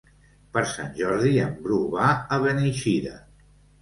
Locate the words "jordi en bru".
1.01-1.77